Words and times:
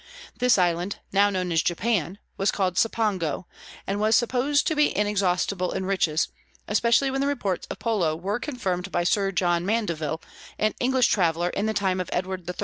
This 0.39 0.57
island, 0.57 0.97
known 1.11 1.33
now 1.33 1.41
as 1.53 1.61
Japan, 1.61 2.17
was 2.35 2.49
called 2.49 2.73
Cipango, 2.75 3.45
and 3.85 3.99
was 3.99 4.15
supposed 4.15 4.65
to 4.65 4.75
be 4.75 4.97
inexhaustible 4.97 5.73
in 5.73 5.85
riches, 5.85 6.29
especially 6.67 7.11
when 7.11 7.21
the 7.21 7.27
reports 7.27 7.67
of 7.69 7.77
Polo 7.77 8.15
were 8.15 8.39
confirmed 8.39 8.91
by 8.91 9.03
Sir 9.03 9.31
John 9.31 9.63
Mandeville, 9.63 10.19
an 10.57 10.73
English 10.79 11.05
traveller 11.09 11.49
in 11.49 11.67
the 11.67 11.75
time 11.75 11.99
of 12.01 12.09
Edward 12.11 12.49
III. 12.49 12.55